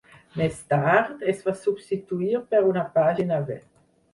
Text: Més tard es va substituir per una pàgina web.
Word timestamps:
Més 0.39 0.55
tard 0.73 1.21
es 1.33 1.45
va 1.49 1.53
substituir 1.65 2.41
per 2.55 2.63
una 2.71 2.85
pàgina 2.99 3.39
web. 3.47 3.71